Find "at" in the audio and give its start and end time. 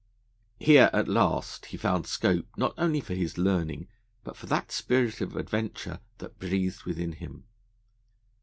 0.93-1.07